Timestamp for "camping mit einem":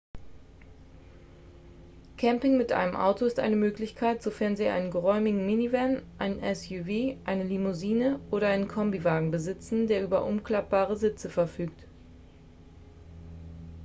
2.17-2.95